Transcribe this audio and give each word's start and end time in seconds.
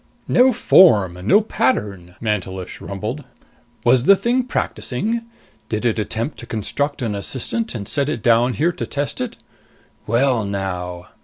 "No 0.27 0.51
form, 0.51 1.19
no 1.25 1.41
pattern," 1.41 2.15
Mantelish 2.19 2.81
rumbled. 2.81 3.23
"Was 3.85 4.05
the 4.05 4.15
thing 4.15 4.41
practicing? 4.45 5.27
Did 5.69 5.85
it 5.85 5.99
attempt 5.99 6.39
to 6.39 6.47
construct 6.47 7.03
an 7.03 7.13
assistant 7.13 7.75
and 7.75 7.87
set 7.87 8.09
it 8.09 8.23
down 8.23 8.53
here 8.53 8.71
to 8.71 8.87
test 8.87 9.21
it? 9.21 9.37
Well, 10.07 10.43
now!" 10.43 11.09